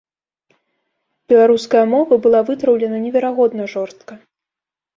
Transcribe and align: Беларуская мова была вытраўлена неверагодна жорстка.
Беларуская 1.33 1.83
мова 1.93 2.13
была 2.25 2.41
вытраўлена 2.49 2.97
неверагодна 3.07 3.71
жорстка. 3.77 4.13